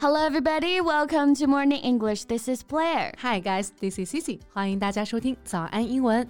[0.00, 0.80] Hello, everybody.
[0.80, 2.24] Welcome to Morning English.
[2.24, 3.12] This is Blair.
[3.18, 3.74] Hi, guys.
[3.80, 4.40] This is Cici.
[4.50, 6.26] 欢迎大家收听早安英文。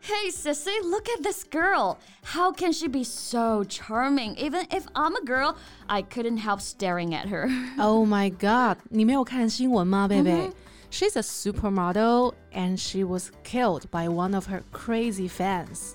[0.00, 1.98] Hey, Cici, look at this girl.
[2.24, 4.36] How can she be so charming?
[4.36, 5.56] Even if I'm a girl,
[5.86, 7.50] I couldn't help staring at her.
[7.78, 10.52] oh my god, 你没有看新闻吗，贝贝、mm hmm.
[10.90, 15.94] She's a supermodel and she was killed by one of her crazy fans.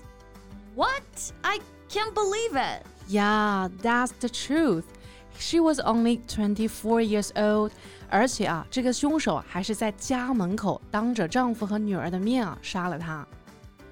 [0.76, 1.02] What?
[1.42, 1.58] I
[1.88, 2.86] can't believe it.
[3.08, 4.84] Yeah, that's the truth.
[5.37, 7.71] She was only 24 years old.
[8.09, 13.25] 而且啊，这个凶手还是在家门口当着丈夫和女儿的面啊杀了她。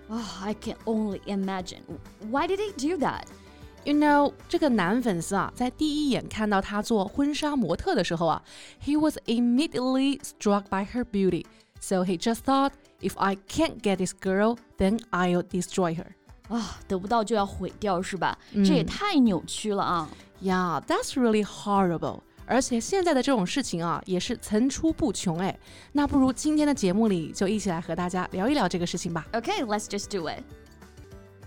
[0.10, 1.82] Oh, I can only imagine.
[2.30, 3.24] Why did he do that?
[3.86, 8.44] You know，这个男粉丝啊，在第一眼看到她做婚纱模特的时候啊，
[8.84, 11.46] he was immediately struck by her beauty.
[11.80, 16.08] So he just thought, if I can't get this girl, then I'll destroy her.
[16.54, 18.38] 啊，得不到就要毁掉是吧？
[18.66, 20.10] 这也太扭曲了啊！
[20.45, 22.21] Yeah, that's really horrible.
[22.45, 25.59] 而且现在的这种事情啊，也是层出不穷哎。
[25.93, 29.27] 那不如今天的节目里就一起来和大家聊一聊这个事情吧。
[29.33, 30.43] Okay, let's just do it.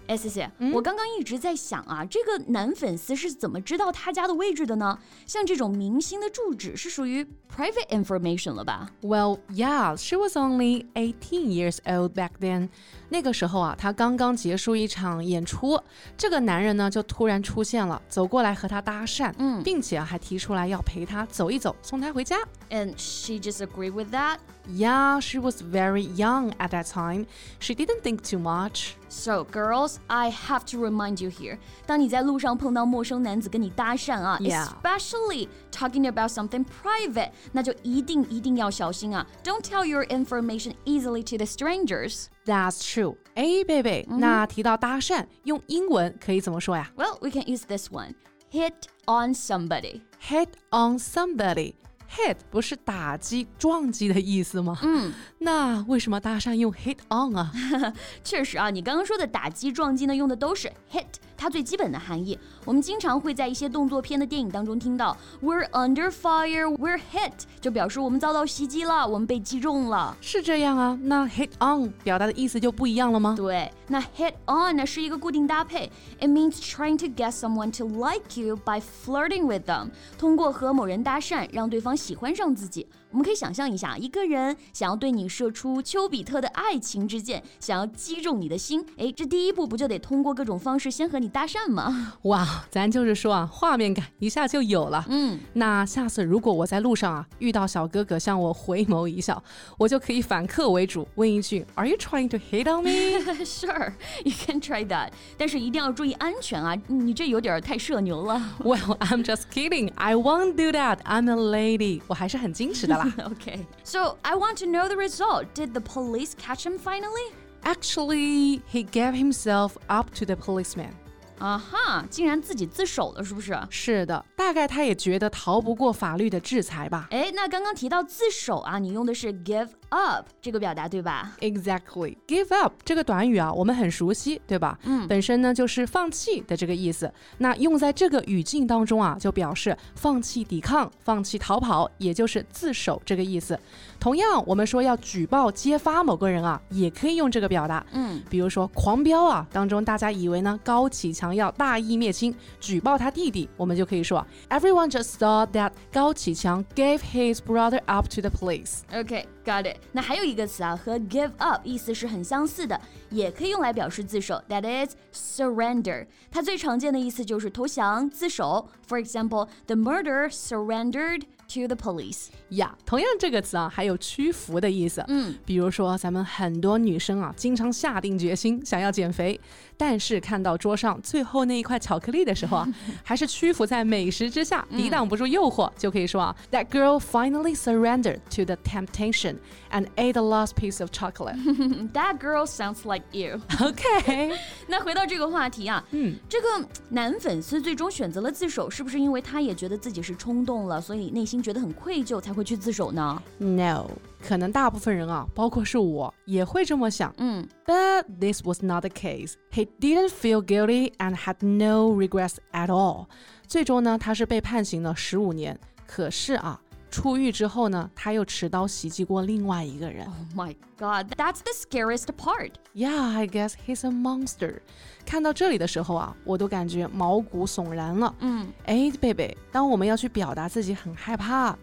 [0.09, 4.99] 哎，思思，我刚刚一直在想啊，这个男粉丝是怎么知道他家的位置的呢？
[5.27, 8.91] 像这种明星的住址是属于 private information 了吧？
[9.01, 12.69] Well, yeah, she was only 18 years old back then.
[13.11, 15.81] 那个时候啊，她刚刚结束一场演出，
[16.17, 22.37] 这个男人呢就突然出现了，走过来和她搭讪，嗯并且啊还提出来要陪她走一走，送她回家。
[22.71, 24.39] And she just agreed with that.
[24.69, 27.27] Yeah, she was very young at that time.
[27.59, 28.93] She didn't think too much.
[29.09, 34.67] So, girls, I have to remind you here，当你在路上碰到陌生男子跟你搭讪啊 Yeah.
[34.83, 39.27] especially talking about something private，那就一定一定要小心啊！
[39.43, 42.27] Don't tell your information easily to the strangers.
[42.45, 43.17] That's true.
[43.35, 48.15] 哎，贝贝，那提到搭讪，用英文可以怎么说呀 Well, we can use this one.
[48.51, 48.73] Hit
[49.07, 50.03] on somebody.
[50.29, 51.75] ？Hit on somebody.
[52.16, 54.78] Hit 不是打击、撞击的意思吗？
[54.82, 57.52] 嗯， 那为什么搭讪用 hit on 啊？
[58.24, 61.06] 确实啊，你刚刚说的打击、撞击呢，用的都是 hit，
[61.38, 62.38] 它最基本的含义。
[62.66, 67.32] 我们经常会在一些动作片的电影当中听到 "We're under fire, we're hit"，
[67.62, 70.18] 就表示我们遭到袭击了，我们被击中了。
[70.20, 73.36] 是这样啊，那 hit on 表达的意思就不一样了吗？
[73.38, 75.90] 对，那 hit on 呢是一个固定搭配
[76.20, 82.88] ，it means trying to get someone to like you by flirting with them，通过和某人搭讪，让对方喜欢上自己。
[83.10, 92.15] 我们可以想象一下，一个人想要对你射出丘比特的爱情之箭，想要击中你的心，诶，这第一步不就得通过各种方式先和你搭讪吗？
[92.23, 95.05] 哇，咱就是说啊，画面感一下就有了。
[95.09, 99.43] 嗯，那下次如果我在路上啊遇到小哥哥向我回眸一笑，
[99.79, 103.45] 我就可以反客为主，问一句：Are you trying to hit on me？
[103.45, 103.93] Sure,
[104.25, 106.77] you can try that，但是一定要注意安全啊！
[106.87, 108.41] 你这有点太社牛了。
[108.61, 109.93] Well, I'm just kidding.
[109.97, 110.99] I won't do that.
[111.05, 112.03] I'm a lady.
[112.07, 113.13] 我还是很矜持的啦。
[113.19, 115.47] Okay, so I want to know the result.
[115.55, 117.33] Did the police catch him finally?
[117.65, 120.91] Actually, he gave himself up to the policeman.
[121.40, 123.58] 啊哈，竟然自己自首了，是不是？
[123.70, 127.08] 是的，大概他也觉得逃不过法律的制裁吧。
[127.12, 134.78] 哎，那刚刚提到自首啊，你用的是 give up 这个表达对吧？Exactly, give up 这个短语啊，我们很熟悉，对吧？
[134.84, 137.12] 嗯，本身呢就是放弃的这个意思。
[137.38, 143.58] 那用在这个语境当中啊，就表示放弃抵抗、放弃逃跑，也就是自首这个意思。
[144.00, 147.86] 同样，我们说要举报、揭发某个人啊，也可以用这个表达。
[147.92, 158.81] 嗯，比如说《狂飙》啊当中，大家以为呢高启强要大义灭亲，举报他弟弟，我们就可以说啊 Everyone just thought that 高启强 gave his brother up to the police。
[158.93, 159.78] OK, Got it。
[159.94, 162.80] 那还有一个词啊，和 give up 意思是很相似的，
[163.10, 164.42] 也可以用来表示自首。
[164.50, 166.08] That is surrender。
[166.30, 168.70] 它最常见的意思就是投降、自首。
[168.88, 171.24] For example, the murderer surrendered
[171.54, 172.28] to the police。
[172.50, 175.04] 呀同样这个词啊，还有屈服的意思。
[175.10, 179.38] 嗯，比如说咱们很多女生啊，经常下定决心想要减肥，
[179.76, 182.68] 但是看到桌上最后那一块巧克力的时候啊，
[183.04, 189.37] 还是屈服在美食之下，抵挡不住诱惑，就可以说啊，That girl finally surrendered to the temptation
[189.71, 191.37] and ate the last piece of chocolate.
[191.93, 193.41] That girl sounds like you。
[193.61, 194.37] OK，
[194.67, 196.49] 那回到这个话题啊，嗯，这个
[196.89, 203.23] 男粉丝最终选择了自首，是不是因为他也觉得自己是冲动了，所以内心觉得很愧疚才会去自首呢？
[203.39, 203.91] No，
[204.23, 207.13] 可能大部分人啊，包括是我，也会这么想。
[207.19, 209.35] 嗯 But this was not the case.
[209.53, 213.07] He didn't feel guilty and had no regrets at all.
[213.47, 215.59] 最终呢，他是被判刑了十五年。
[215.87, 216.59] 可是啊，
[216.98, 220.04] 出狱之后呢，他又持刀袭击过另外一个人。
[220.08, 222.54] Oh my god, that's the scariest part.
[222.74, 224.62] Yeah, I guess he's a monster.
[225.06, 228.16] 看到这里的时候啊，我都感觉毛骨悚然了。
[228.22, 231.56] 嗯，哎，贝贝，当我们要去表达自己很害怕、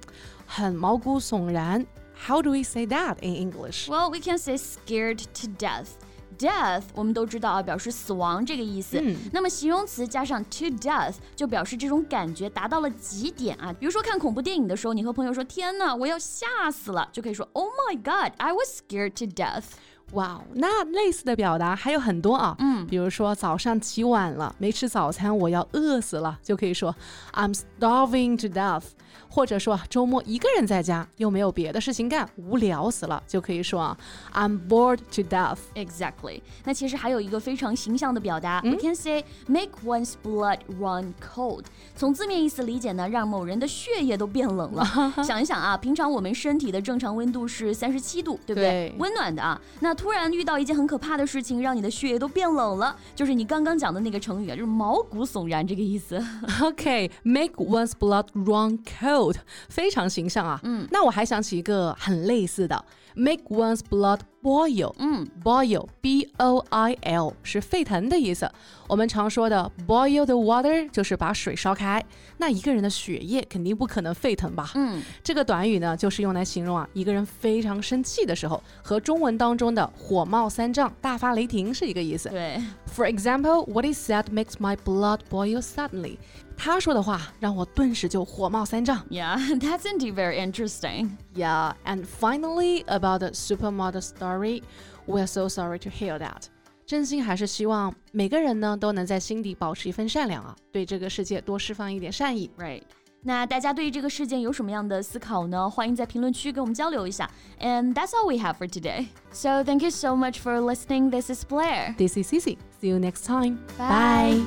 [0.47, 1.85] 很毛骨悚然
[2.17, 3.89] ，How do we say that in English?
[3.89, 5.89] Well, we can say scared to death.
[6.39, 8.99] Death 我们都知道啊，表示死亡这个意思。
[9.01, 13.73] 嗯那么形容词加上 to death 就表示这种感觉达到了极点啊。
[13.79, 19.65] 比如说看恐怖电影的时候，你和朋友说：“天哪，我要吓死了！”就可以说：“Oh my god, I was scared to death。
[20.13, 22.55] 哇，那类似的表达还有很多啊。
[22.59, 26.95] 嗯比如说早上起晚了，没吃早餐，我要饿死了，就可以说
[27.33, 28.85] I'm starving to death。
[29.29, 33.97] 或者说周末一个人在家，又没有别的事情干，无聊死了，就可以说啊
[34.33, 35.59] I'm bored to death。
[35.75, 36.41] Exactly。
[36.63, 41.65] 那其实还有一个非常形象的表达、w e can say make one's blood run cold。
[41.97, 44.85] 从字面意思理解呢，让某人的血液都变冷了。
[45.25, 48.71] 想一想啊，平常我们身体的正常温度是三十七度，对不对？
[48.71, 49.61] 对温暖的啊。
[49.81, 56.23] 那突然遇到一件很可怕的事情，让你的血液都变冷了，就是你刚刚讲的那个成语啊，就是毛骨悚然这个意思。
[56.63, 59.37] OK，make、one's blood run cold，
[59.69, 60.61] 非常形象啊。
[60.63, 62.85] 嗯，那我还想起一个很类似的
[63.15, 64.95] ，make one's blood boil。
[64.99, 68.49] 嗯 boil，b o i l 是沸腾的意思。
[68.87, 72.05] 我们常说的 boil the water 就是把水烧开。
[72.37, 74.71] 那一个人的血液肯定不可能沸腾吧？
[74.75, 82.29] 嗯，这个短语呢，就是用来形容啊一个人非常生气的时候，和中文当中的火冒三丈、大发雷霆是一个意思。
[82.29, 82.61] 对。
[82.94, 86.18] For example, what he said makes my blood boil suddenly.
[86.58, 89.02] 他说的话让我顿时就火冒三丈。
[89.10, 91.12] Yeah, that's indeed very interesting.
[91.34, 94.64] Yeah, and finally about the supermodel story,
[95.08, 96.44] we're so sorry to hear that.
[96.86, 102.50] 真心还是希望每个人呢都能在心底保持一份善良啊，对这个世界多释放一点善意。
[102.58, 102.82] Right.
[103.22, 105.70] 那大家对于这个事件有什么样的思考呢？
[105.70, 107.30] 欢迎在评论区跟我们交流一下。
[107.60, 109.08] And that's all we have for today.
[109.32, 111.12] So thank you so much for listening.
[111.12, 111.96] This is Blair.
[111.98, 112.58] This is Cici.
[112.84, 113.60] See you next time.
[113.78, 114.46] Bye.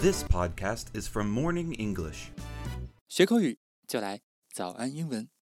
[0.00, 2.30] This podcast is from Morning English.
[3.08, 4.20] 学口语就来
[4.52, 5.34] 早安英文。